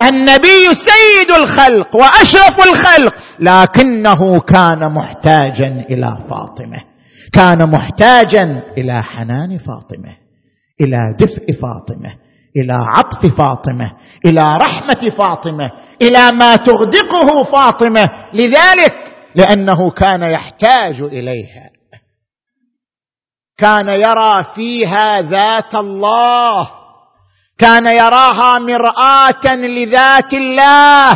[0.02, 6.80] النبي سيد الخلق وأشرف الخلق لكنه كان محتاجا إلى فاطمة.
[7.32, 10.16] كان محتاجا إلى حنان فاطمة
[10.80, 12.23] إلى دفء فاطمة.
[12.56, 13.92] إلى عطف فاطمة
[14.26, 15.70] إلى رحمة فاطمة
[16.02, 18.04] إلى ما تغدقه فاطمة.
[18.32, 18.94] لذلك
[19.34, 21.70] لأنه كان يحتاج إليها.
[23.58, 26.70] كان يرى فيها ذات الله.
[27.58, 31.12] كان يراها مرآة لذات الله.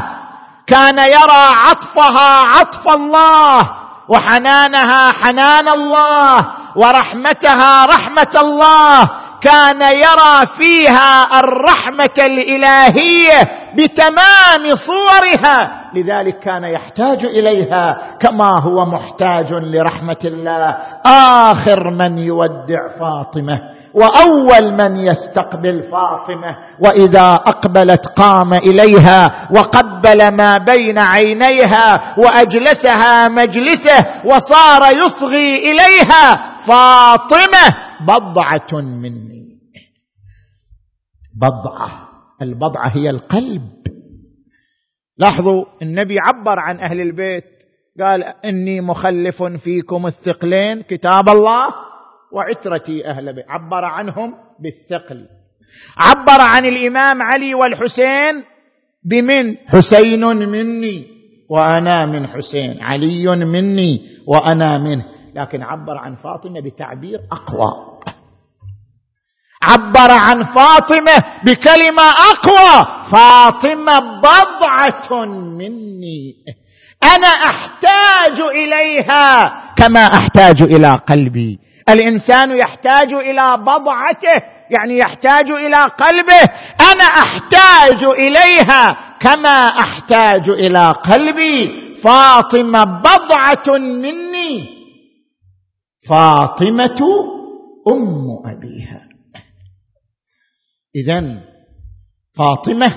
[0.67, 3.63] كان يرى عطفها عطف الله
[4.09, 6.37] وحنانها حنان الله
[6.77, 9.28] ورحمتها رحمة الله.
[9.41, 13.43] كان يرى فيها الرحمة الإلهية
[13.75, 15.91] بتمام صورها.
[15.95, 20.77] لذلك كان يحتاج إليها كما هو محتاج لرحمة الله.
[21.07, 23.78] آخر من يودع فاطمة.
[23.99, 34.83] وأول من يستقبل فاطمة وإذا أقبلت قام إليها وقبل ما بين عينيها وأجلسها مجلسه وصار
[34.97, 37.65] يصغي إليها فاطمة
[38.01, 39.59] بضعة مني.
[41.41, 42.09] بضعة
[42.43, 43.63] البضعة هي القلب.
[45.19, 47.45] لاحظوا النبي عبر عن أهل البيت
[48.01, 51.88] قال إني مخلف فيكم الثقلين كتاب الله.
[52.33, 53.45] وعترتي أهل بيت.
[53.49, 55.27] عبر عنهم بالثقل.
[55.99, 58.45] عبر عن الإمام علي والحسين
[59.05, 61.07] بمن؟ حسين مني
[61.51, 62.83] وأنا من حسين.
[62.83, 65.05] علي مني وأنا منه.
[65.35, 67.99] لكن عبر عن فاطمة بتعبير أقوى.
[69.63, 72.87] عبر عن فاطمة بكلمة أقوى.
[73.13, 75.25] فاطمة بضعة
[75.59, 76.35] مني.
[77.05, 81.68] أنا أحتاج إليها كما أحتاج إلى قلبي.
[81.89, 86.43] الإنسان يحتاج إلى بضعته يعني يحتاج إلى قلبه.
[86.93, 91.89] أنا أحتاج إليها كما أحتاج إلى قلبي.
[92.03, 94.69] فاطمة بضعة مني.
[96.09, 97.01] فاطمة
[97.93, 99.09] أم أبيها.
[100.97, 101.41] اذا
[102.35, 102.95] فاطمة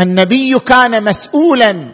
[0.00, 1.92] النبي كان مسؤولا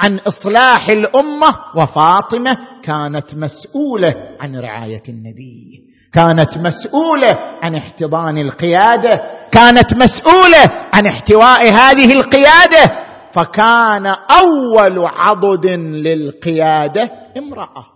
[0.00, 9.10] عن إصلاح الأمة وفاطمة كانت مسؤولة عن رعاية النبي كانت مسؤولة عن احتضان القيادة
[9.52, 15.66] كانت مسؤولة عن احتواء هذه القيادة فكان أول عضد
[16.06, 17.86] للقيادة امرأة.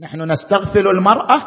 [0.00, 1.42] نحن نستغفل المرأة؟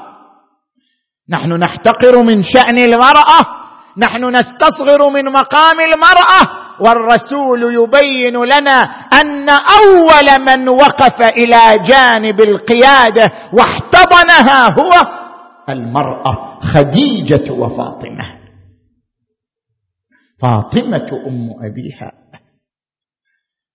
[1.29, 3.61] نحن نحتقر من شأن المرأة؟
[3.97, 8.82] نحن نستصغر من مقام المرأة والرسول يبين لنا
[9.21, 14.91] أن أول من وقف إلى جانب القيادة واحتضنها هو
[15.69, 18.41] المرأة خديجة وفاطمة.
[20.41, 22.12] فاطمة أم أبيها.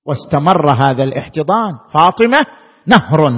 [0.07, 1.79] واستمر هذا الاحتضان.
[1.94, 2.46] فاطمة
[2.87, 3.31] نهر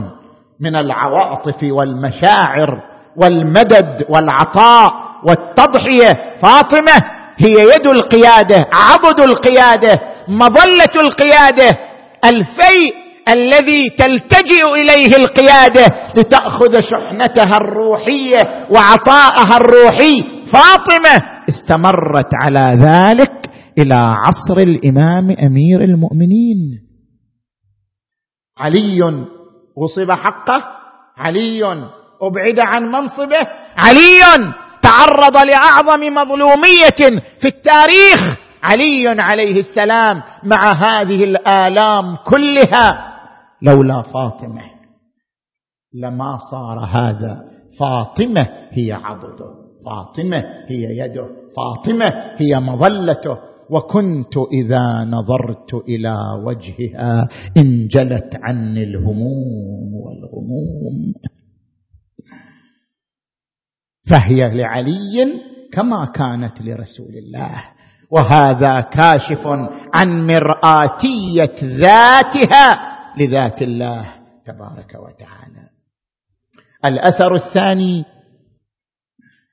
[0.60, 2.82] من العواطف والمشاعر
[3.16, 7.02] والمدد والعطاء والتضحية فاطمة
[7.38, 11.78] هي يد القيادة عضد القيادة مظلة القيادة
[12.24, 12.94] الفيء
[13.28, 20.24] الذي تلتجئ إليه القيادة لتأخذ شحنتها الروحية وعطاءها الروحي.
[20.52, 26.81] فاطمة استمرت على ذلك إلى عصر الإمام أمير المؤمنين.
[28.59, 28.98] علي
[29.78, 30.64] غصب حقه
[31.16, 31.62] علي
[32.22, 33.46] أبعد عن منصبه
[33.85, 34.54] علي
[34.88, 43.14] تعرض لأعظم مظلومية في التاريخ علي عليه السلام مع هذه الآلام كلها.
[43.62, 44.62] لولا فاطمة.
[45.95, 47.45] لما صار هذا
[47.78, 49.51] فاطمة هي عضده.
[49.86, 51.26] فاطمة هي يده.
[51.57, 53.36] فاطمة هي مظلته.
[53.70, 61.14] وكنت إذا نظرت إلى وجهها انجلت عني الهموم والغموم.
[64.11, 65.42] فهي لعلي
[65.72, 67.64] كما كانت لرسول الله.
[68.11, 69.46] وهذا كاشف
[69.94, 74.14] عن مرآتية ذاتها لذات الله
[74.46, 75.68] تبارك وتعالى.
[76.84, 78.04] الأثر الثاني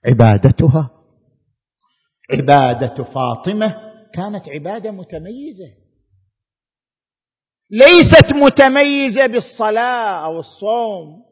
[0.05, 0.89] عبادتها.
[2.33, 3.75] عبادة فاطمة
[4.13, 5.73] كانت عبادة متميزة.
[7.71, 11.25] ليست متميزة بالصلاة أو الصوم.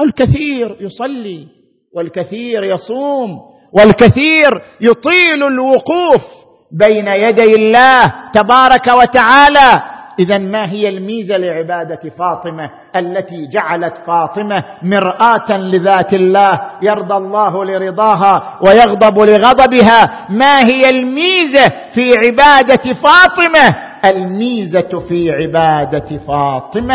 [0.00, 1.55] الكثير يصلي.
[1.94, 3.30] والكثير يصوم
[3.72, 6.24] والكثير يطيل الوقوف
[6.72, 9.82] بين يدي الله تبارك وتعالى.
[10.18, 18.58] اذا ما هي الميزة لعبادة فاطمة التي جعلت فاطمة مرآة لذات الله يرضى الله لرضاها
[18.62, 26.94] ويغضب لغضبها؟ ما هي الميزة في عبادة فاطمة؟ الميزة في عبادة فاطمة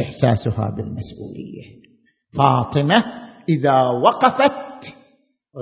[0.00, 1.76] إحساسها بالمسؤولية.
[2.38, 3.04] فاطمة
[3.48, 4.52] إذا وقفت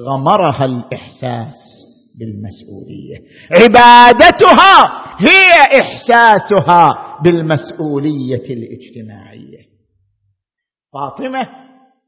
[0.08, 1.74] غمرها الإحساس
[2.18, 3.16] بالمسؤولية.
[3.50, 9.58] عبادتها هي إحساسها بالمسؤولية الاجتماعية.
[10.92, 11.48] فاطمة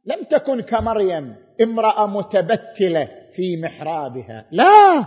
[0.07, 4.45] لم تكن كمريم امرأة متبتلة في محرابها.
[4.53, 5.07] لا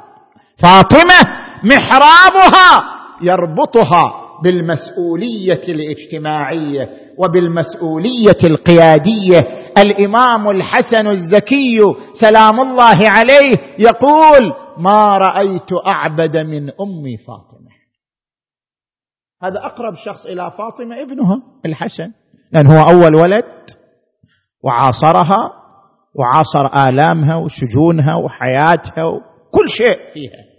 [0.58, 1.20] فاطمة
[1.64, 4.14] محرابها يربطها
[4.44, 9.48] بالمسؤولية الاجتماعية وبالمسؤولية القيادية
[9.82, 11.80] الإمام الحسن الزكي
[12.14, 17.70] سلام الله عليه يقول ما رأيت أعبد من أمي فاطمة.
[19.44, 22.12] هذا أقرب شخص إلى فاطمة ابنها الحسن
[22.52, 23.46] لأن هو أول ولد
[24.64, 25.38] وعاصرها
[26.16, 30.50] وعاصر آلامها وسجونها وحياتها وكل شيء فيها.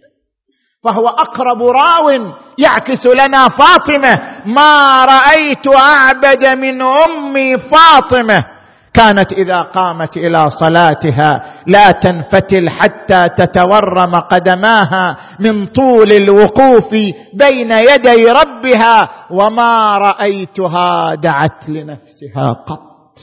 [0.85, 4.43] فهو أقرب راو يعكس لنا فاطمة.
[4.47, 8.60] ما رأيت أعبد من أمي فاطمة.
[8.95, 16.91] كانت إذا قامت إلى صلاتها لا تنفتل حتى تتورم قدماها من طول الوقوف
[17.35, 23.19] بين يدي ربها وما رأيتها دعت لنفسها قط.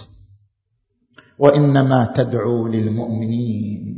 [1.40, 3.98] وإنما تدعو للمؤمنين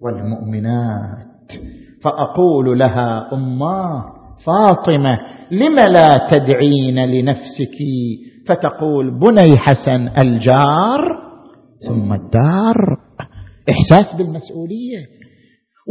[0.00, 1.52] والمؤمنات.
[2.02, 4.04] فأقول لها اماه
[4.46, 5.18] فاطمة
[5.50, 7.78] لم لا تدعين لنفسك
[8.46, 11.00] فتقول بني حسن الجار
[11.86, 12.76] ثم الدار.
[13.70, 14.98] إحساس بالمسؤولية.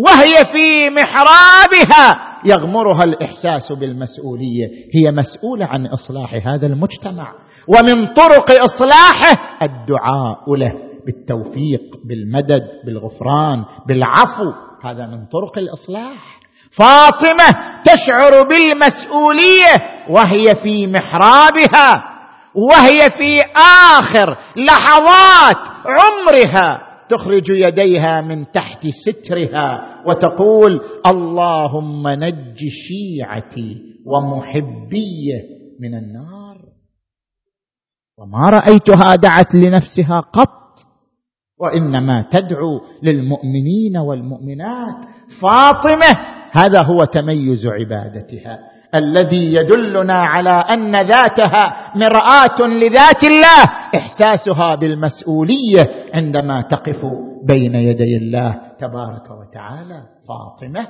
[0.06, 4.68] وهي في محرابها يغمرها الإحساس بالمسؤولية.
[4.94, 7.34] هي مسؤولة عن إصلاح هذا المجتمع.
[7.68, 10.74] ومن طرق إصلاحه الدعاء له
[11.06, 14.52] بالتوفيق بالمدد بالغفران بالعفو.
[14.84, 16.36] هذا من طرق الإصلاح.
[16.72, 17.50] فاطمة
[17.84, 19.74] تشعر بالمسؤولية
[20.10, 22.15] وهي في محرابها.
[22.56, 23.42] وهي في
[23.98, 26.82] آخر لحظات عمرها.
[27.10, 35.42] تخرج يديها من تحت سترها وتقول اللهم نج شيعتي ومحبيه
[35.80, 36.58] من النار.
[38.18, 40.50] وما رأيتها دعت لنفسها قط.
[41.60, 45.06] وإنما تدعو للمؤمنين والمؤمنات.
[45.42, 46.12] فاطمة
[46.52, 48.75] هذا هو تميز عبادتها.
[48.96, 53.64] الذي يدلنا على أن ذاتها مرآة لذات الله
[53.96, 57.06] إحساسها بالمسؤولية عندما تقف
[57.44, 60.04] بين يدي الله تبارك وتعالى.
[60.28, 60.88] فاطمة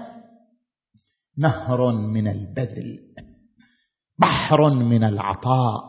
[1.38, 3.00] نهر من البذل
[4.20, 5.82] بحر من العطاء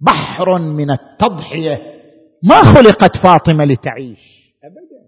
[0.00, 1.82] بحر من التضحية.
[2.42, 5.02] ما خلقت فاطمة لتعيش؟ ابدا.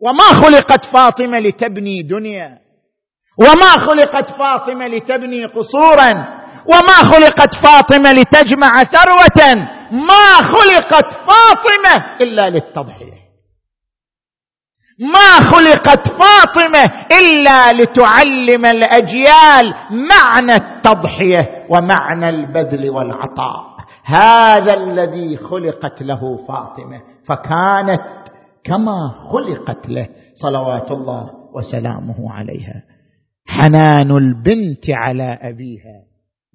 [0.00, 2.61] وما خلقت فاطمة لتبني دنيا؟
[3.38, 6.10] وما خلقت فاطمة لتبني قصورا
[6.66, 9.54] وما خلقت فاطمة لتجمع ثروة
[9.90, 13.22] ما خلقت فاطمة إلا للتضحية.
[14.98, 23.72] ما خلقت فاطمة إلا لتعلم الأجيال معنى التضحية ومعنى البذل والعطاء.
[24.04, 28.02] هذا الذي خلقت له فاطمة فكانت
[28.64, 32.91] كما خلقت له صلوات الله وسلامه عليها.
[33.46, 36.02] حنان البنت على أبيها.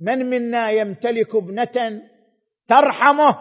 [0.02, 2.02] من منا يمتلك ابنة
[2.68, 3.38] ترحمه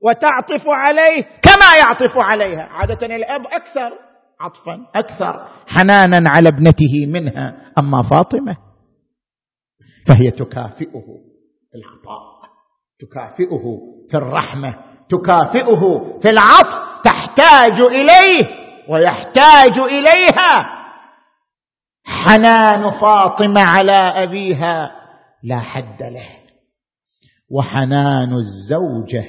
[0.00, 2.62] وتعطف عليه؟ كما يعطف عليها.
[2.62, 3.92] عادة الأب أكثر
[4.40, 5.48] عطفا أكثر.
[5.66, 7.72] حنانا على ابنته منها.
[7.78, 8.56] أما فاطمة
[10.06, 11.04] فهي تكافئه
[11.74, 12.40] العطاء
[13.00, 13.78] تكافئه
[14.10, 14.78] في الرحمة
[15.08, 15.80] تكافئه
[16.22, 18.46] في العطف تحتاج إليه
[18.88, 20.79] ويحتاج إليها.
[22.10, 24.90] حنان فاطمة على أبيها.
[25.42, 26.28] لا حد له.
[27.50, 29.24] وحنان الزوجة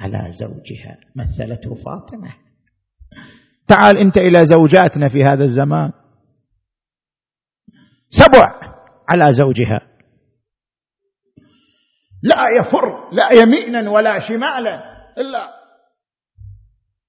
[0.00, 0.98] على زوجها.
[1.16, 2.34] مثلته فاطمة.
[3.68, 5.92] تعال أنت إلى زوجاتنا في هذا الزمان.
[8.10, 8.60] سبع
[9.08, 9.80] على زوجها.
[12.22, 14.82] لا يفر لا يمينا ولا شمالا
[15.18, 15.48] إلا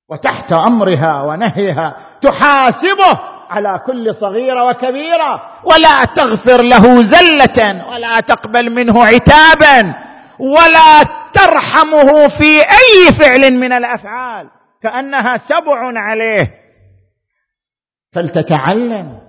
[0.09, 3.30] وتحت أمرها ونهيها تحاسبه.
[3.51, 5.41] على كل صغيرة وكبيرة.
[5.63, 9.95] ولا تغفر له زلة ولا تقبل منه عتابا
[10.39, 14.47] ولا ترحمه في أي فعل من الأفعال.
[14.83, 16.51] كأنها سبع عليه.
[18.13, 19.21] فلتتعلم.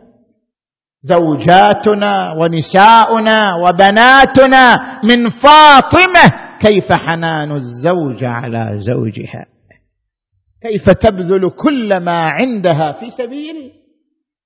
[1.03, 6.53] زوجاتنا ونساؤنا وبناتنا من فاطمة.
[6.61, 9.47] كيف حنان الزوجه على زوجها؟
[10.63, 13.82] كيف تبذل كل ما عندها في سبيل؟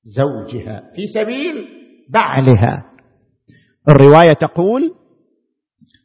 [0.07, 1.69] زوجها في سبيل
[2.09, 2.85] بعلها
[3.89, 4.95] الرواية تقول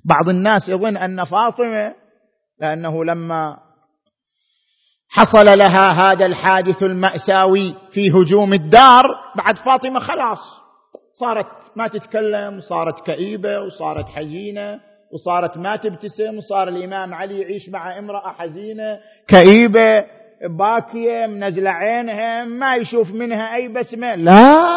[0.06, 1.94] بعض الناس يظن أن فاطمة
[2.60, 3.58] لأنه لما
[5.10, 9.04] حصل لها هذا الحادث المأساوي في هجوم الدار
[9.38, 10.40] بعد فاطمة خلاص
[11.14, 14.80] صارت ما تتكلم صارت كئيبة وصارت حزينة
[15.14, 20.06] وصارت ما تبتسم وصار الإمام علي يعيش مع امرأة حزينة كئيبة
[20.50, 24.16] باكية منزله عينها ما يشوف منها أي بسمة.
[24.16, 24.68] لا.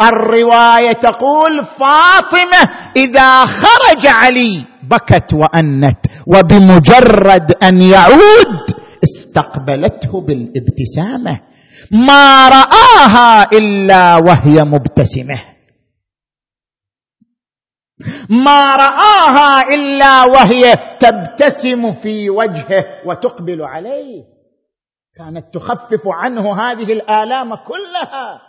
[0.00, 8.64] الرواية تقول فاطمة إذا خرج علي بكت وأنت وبمجرد أن يعود
[9.04, 11.40] استقبلته بالابتسامة.
[11.92, 15.40] ما رآها إلا وهي مبتسمة.
[18.30, 24.24] ما رآها إلا وهي تبتسم في وجهه وتقبل عليه.
[25.16, 28.40] كانت تخفف عنه هذه الآلام كلها.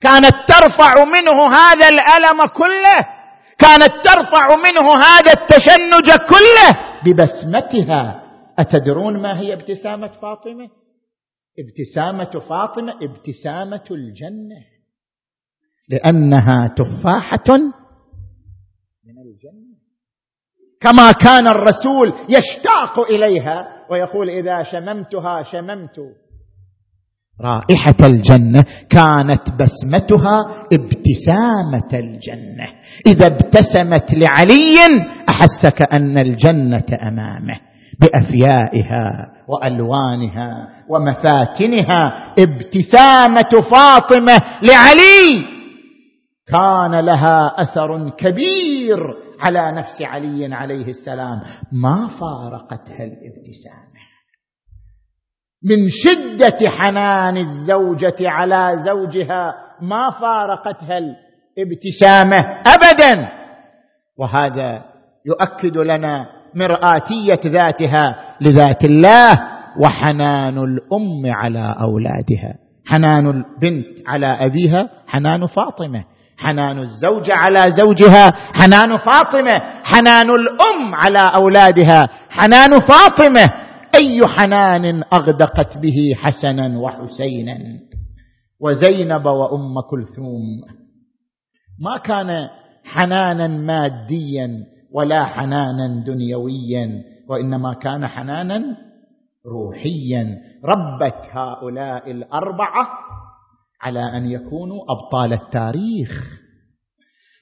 [0.00, 3.18] كانت ترفع منه هذا الألم كله.
[3.58, 6.78] كانت ترفع منه هذا التشنج كله.
[7.04, 8.22] ببسمتها.
[8.58, 10.68] أتدرون ما هي ابتسامة فاطمة؟
[11.58, 14.64] ابتسامة فاطمة ابتسامة الجنة.
[15.88, 17.72] لأنها تفاحة
[20.80, 23.58] كما كان الرسول يشتاق إليها
[23.90, 25.98] ويقول إذا شممتها شممت.
[27.40, 32.66] رائحة الجنة كانت بسمتها ابتسامة الجنة.
[33.06, 34.76] إذا ابتسمت لعلي
[35.28, 37.60] احس كان الجنة أمامه
[38.00, 42.34] بأفيائها وألوانها ومفاتنها.
[42.38, 45.44] ابتسامة فاطمة لعلي
[46.46, 51.40] كان لها أثر كبير على نفس علي عليه السلام.
[51.72, 54.08] ما فارقتها الابتسامه
[55.64, 63.28] من شدة حنان الزوجة على زوجها ما فارقتها الابتسامه ابدا.
[64.18, 64.84] وهذا
[65.26, 69.32] يؤكد لنا مرآتية ذاتها لذات الله
[69.80, 72.58] وحنان الأم على أولادها.
[72.86, 76.04] حنان البنت على أبيها حنان فاطمة.
[76.38, 83.44] حنان الزوجه على زوجها حنان فاطمة حنان الأم على أولادها حنان فاطمة
[83.94, 87.58] أي حنان أغدقت به حسنا وحسينا؟
[88.60, 90.42] وزينب وأم كلثوم.
[91.80, 92.48] ما كان
[92.84, 94.50] حنانا ماديا
[94.92, 98.62] ولا حنانا دنيويا وإنما كان حنانا
[99.46, 100.38] روحيا.
[100.64, 102.88] ربت هؤلاء الأربعة
[103.82, 106.10] على أن يكونوا أبطال التاريخ.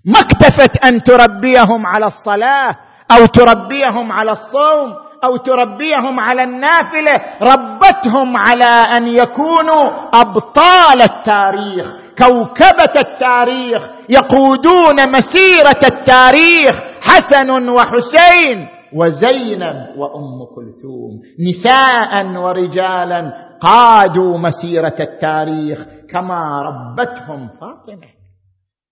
[0.05, 2.71] ما اكتفت أن تربيهم على الصلاة
[3.11, 7.13] أو تربيهم على الصوم أو تربيهم على النافلة
[7.43, 9.85] ربتهم على أن يكونوا
[10.21, 11.87] أبطال التاريخ.
[12.19, 18.76] كوكبة التاريخ يقودون مسيرة التاريخ حسن وحسين.
[18.93, 21.21] وزينب وأم كلثوم.
[21.49, 28.09] نساء ورجالا قادوا مسيرة التاريخ كما ربتهم فاطمة.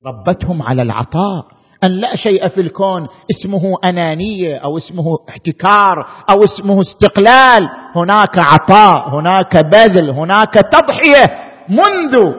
[0.07, 1.47] ربتهم على العطاء.
[1.85, 7.69] أن لا شيء في الكون اسمه أنانية أو اسمه احتكار أو اسمه استقلال.
[7.97, 11.27] هناك عطاء هناك بذل هناك تضحية
[11.69, 12.33] منذ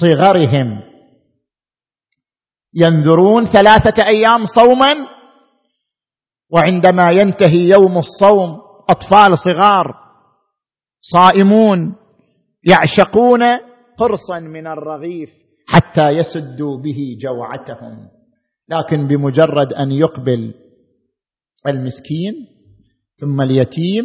[0.00, 0.80] صغرهم.
[2.74, 5.15] ينذرون ثلاثة أيام صوما
[6.50, 9.94] وعندما ينتهي يوم الصوم أطفال صغار
[11.00, 11.94] صائمون
[12.64, 13.42] يعشقون
[13.98, 15.30] قرصا من الرغيف
[15.66, 18.08] حتى يسدوا به جوعتهم.
[18.68, 20.54] لكن بمجرد أن يقبل
[21.66, 22.34] المسكين
[23.20, 24.04] ثم اليتيم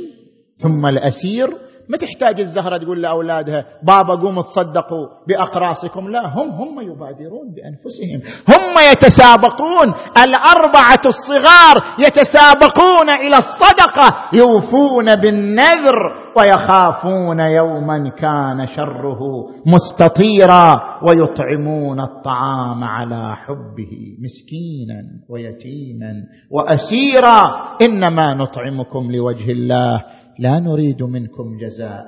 [0.58, 1.48] ثم الأسير
[1.90, 8.22] ما تحتاج الزهرة تقول لأولادها بابا قوموا تصدقوا باقراصكم لا هم هم يبادرون بأنفسهم.
[8.50, 9.94] هم يتسابقون.
[10.24, 19.20] الأربعة الصغار يتسابقون إلى الصدقة يوفون بالنذر ويخافون يوما كان شره
[19.66, 26.14] مستطيرا ويطعمون الطعام على حبه مسكينا ويتيما
[26.52, 27.72] وأسيرا.
[27.82, 30.04] إنما نطعمكم لوجه الله
[30.42, 32.06] لا نريد منكم جزاء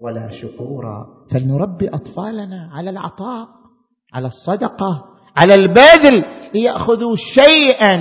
[0.00, 3.46] ولا شكورا فلنربي أطفالنا على العطاء
[4.14, 5.04] على الصدقة
[5.36, 6.24] على البذل
[6.54, 7.96] ليأخذوا شيئا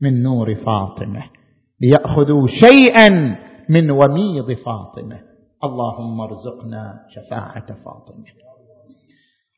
[0.00, 1.22] من نور فاطمة
[1.82, 3.10] ليأخذوا شيئا
[3.70, 5.18] من وميض فاطمة.
[5.64, 8.24] اللهم ارزقنا شفاعة فاطمة.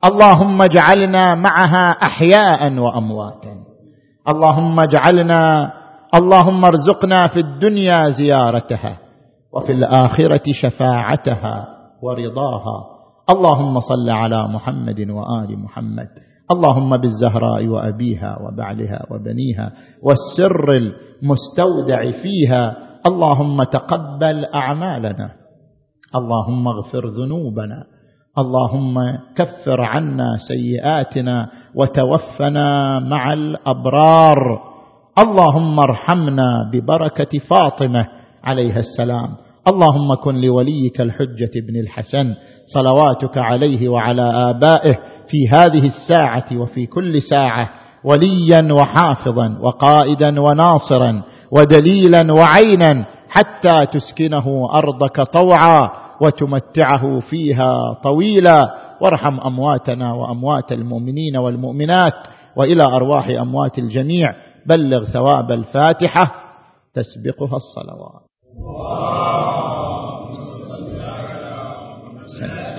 [0.05, 3.65] اللهم اجعلنا معها احياء وأمواتا.
[4.29, 5.73] اللهم اجعلنا
[6.15, 8.99] اللهم ارزقنا في الدنيا زيارتها
[9.53, 11.69] وفي الآخرة شفاعتها
[12.03, 12.85] ورضاها.
[13.31, 16.09] اللهم صل على محمد وآل محمد.
[16.51, 22.77] اللهم بالزهراء وأبيها وبعلها وبنيها والسر المستودع فيها.
[23.07, 25.31] اللهم تقبل أعمالنا.
[26.15, 27.85] اللهم اغفر ذنوبنا.
[28.39, 28.95] اللهم
[29.37, 34.74] كفر عنا سيئاتنا وتوفنا مع الأبرار.
[35.19, 38.07] اللهم ارحمنا ببركة فاطمة
[38.45, 39.29] عليها السلام.
[39.69, 42.35] اللهم كن لوليك الحجة بن الحسن.
[42.67, 44.99] صلواتك عليه وعلى آبائه
[45.29, 47.71] في هذه الساعة وفي كل ساعة
[48.05, 55.91] وليا وحافظا وقائدا وناصرا ودليلا وعينا حتى تسكنه أرضك طوعا
[56.21, 58.75] وتمتعه فيها طويلا.
[59.01, 62.15] وارحم أمواتنا وأموات المؤمنين والمؤمنات
[62.57, 64.35] وإلى أرواح أموات الجميع.
[64.67, 66.35] بلغ ثواب الفاتحة
[66.95, 68.23] تسبقها الصلوات
[72.27, 72.74] سلام.